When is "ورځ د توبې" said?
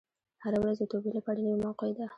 0.61-1.09